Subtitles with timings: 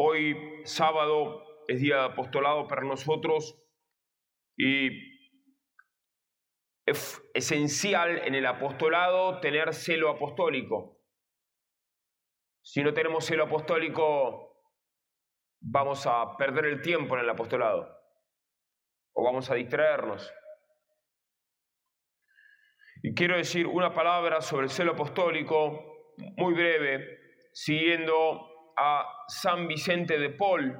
[0.00, 3.60] Hoy, sábado, es día de apostolado para nosotros
[4.56, 4.90] y
[6.86, 11.00] es esencial en el apostolado tener celo apostólico.
[12.62, 14.62] Si no tenemos celo apostólico,
[15.58, 17.88] vamos a perder el tiempo en el apostolado
[19.14, 20.32] o vamos a distraernos.
[23.02, 27.18] Y quiero decir una palabra sobre el celo apostólico, muy breve,
[27.52, 30.78] siguiendo a San Vicente de Paul,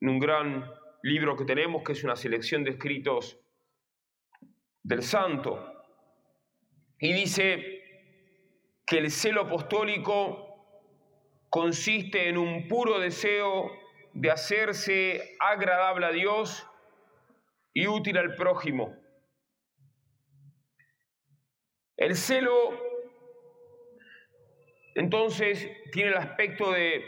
[0.00, 0.68] en un gran
[1.04, 3.38] libro que tenemos, que es una selección de escritos
[4.82, 5.64] del santo.
[6.98, 7.82] Y dice
[8.84, 10.52] que el celo apostólico
[11.48, 13.70] consiste en un puro deseo
[14.12, 16.66] de hacerse agradable a Dios
[17.72, 18.96] y útil al prójimo.
[21.96, 22.91] El celo
[24.94, 27.04] entonces tiene el aspecto de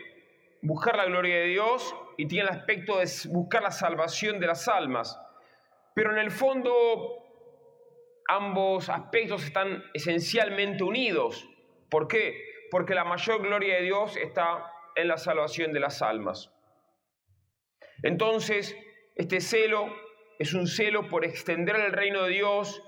[0.63, 4.69] buscar la gloria de Dios y tiene el aspecto de buscar la salvación de las
[4.69, 5.19] almas.
[5.95, 7.25] Pero en el fondo
[8.29, 11.49] ambos aspectos están esencialmente unidos.
[11.91, 12.43] ¿Por qué?
[12.71, 16.51] Porque la mayor gloria de Dios está en la salvación de las almas.
[18.03, 18.77] Entonces,
[19.15, 19.95] este celo
[20.39, 22.83] es un celo por extender el reino de Dios,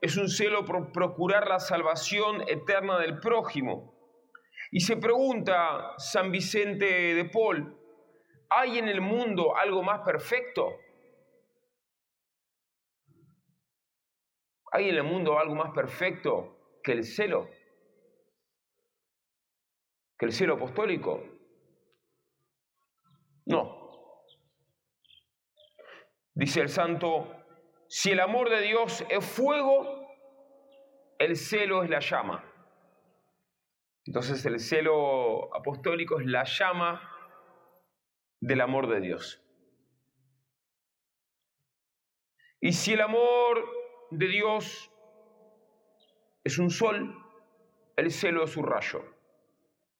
[0.00, 3.91] es un celo por procurar la salvación eterna del prójimo.
[4.74, 7.78] Y se pregunta San Vicente de Paul,
[8.48, 10.78] ¿hay en el mundo algo más perfecto?
[14.72, 17.50] ¿Hay en el mundo algo más perfecto que el celo?
[20.18, 21.22] ¿Que el celo apostólico?
[23.44, 24.24] No.
[26.32, 27.30] Dice el santo,
[27.88, 30.08] si el amor de Dios es fuego,
[31.18, 32.51] el celo es la llama.
[34.04, 37.08] Entonces el celo apostólico es la llama
[38.40, 39.42] del amor de Dios.
[42.60, 43.64] Y si el amor
[44.10, 44.90] de Dios
[46.44, 47.14] es un sol,
[47.96, 49.04] el celo es su rayo.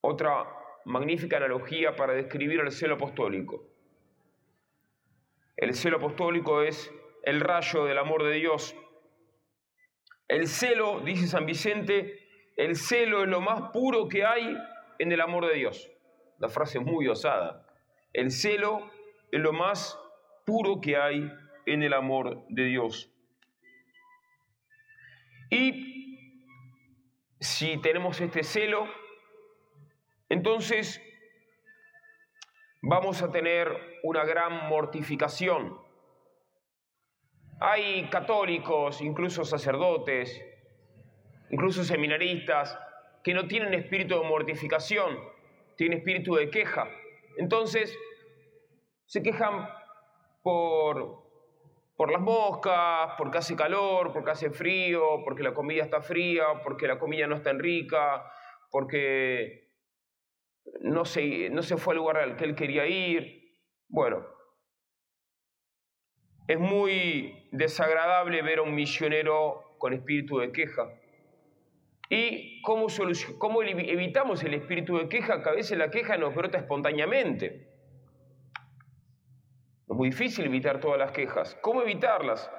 [0.00, 0.46] Otra
[0.84, 3.68] magnífica analogía para describir el celo apostólico.
[5.56, 6.92] El celo apostólico es
[7.22, 8.76] el rayo del amor de Dios.
[10.26, 14.56] El celo, dice San Vicente, el celo es lo más puro que hay
[14.98, 15.90] en el amor de Dios.
[16.38, 17.66] La frase es muy osada.
[18.12, 18.90] El celo
[19.30, 19.98] es lo más
[20.44, 21.30] puro que hay
[21.66, 23.10] en el amor de Dios.
[25.50, 26.18] Y
[27.40, 28.86] si tenemos este celo,
[30.28, 31.02] entonces
[32.80, 35.78] vamos a tener una gran mortificación.
[37.60, 40.42] Hay católicos, incluso sacerdotes,
[41.52, 42.76] incluso seminaristas,
[43.22, 45.16] que no tienen espíritu de mortificación,
[45.76, 46.88] tienen espíritu de queja.
[47.36, 47.96] Entonces,
[49.06, 49.68] se quejan
[50.42, 51.22] por,
[51.94, 56.88] por las moscas, porque hace calor, porque hace frío, porque la comida está fría, porque
[56.88, 58.24] la comida no está en rica,
[58.70, 59.70] porque
[60.80, 63.52] no se, no se fue al lugar al que él quería ir.
[63.88, 64.26] Bueno,
[66.48, 70.88] es muy desagradable ver a un misionero con espíritu de queja.
[72.14, 72.88] ¿Y cómo,
[73.38, 75.42] cómo evitamos el espíritu de queja?
[75.42, 77.70] Que a veces la queja nos brota espontáneamente.
[79.88, 81.56] Es muy difícil evitar todas las quejas.
[81.62, 82.50] ¿Cómo evitarlas?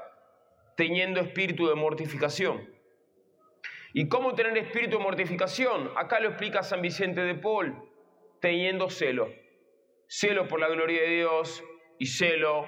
[0.76, 2.68] Teniendo espíritu de mortificación.
[3.94, 5.92] ¿Y cómo tener espíritu de mortificación?
[5.98, 7.76] Acá lo explica San Vicente de Paul,
[8.42, 9.28] teniendo celo.
[10.08, 11.64] Celo por la gloria de Dios
[12.00, 12.66] y celo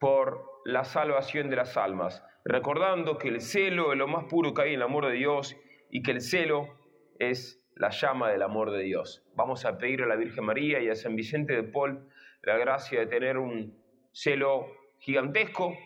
[0.00, 4.62] por la salvación de las almas recordando que el celo es lo más puro que
[4.62, 5.56] hay en el amor de Dios
[5.90, 6.68] y que el celo
[7.18, 9.24] es la llama del amor de Dios.
[9.34, 12.08] Vamos a pedir a la Virgen María y a San Vicente de Paul
[12.42, 13.78] la gracia de tener un
[14.12, 14.66] celo
[14.98, 15.76] gigantesco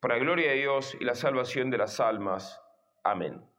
[0.00, 2.60] para la gloria de Dios y la salvación de las almas.
[3.02, 3.53] Amén.